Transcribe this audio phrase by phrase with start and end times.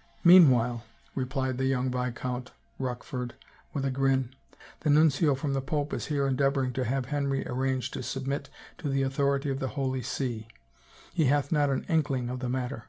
[0.24, 0.82] "Meanwhile,"
[1.14, 3.34] replied the young Viscount Rochford
[3.72, 4.34] with a grin,"
[4.80, 8.50] the nuncio from the pope is here endeavor ing to have Henry arrange to submit
[8.78, 10.48] to the authority of the Holy See!
[11.14, 12.86] He hath not an inkling of the matter.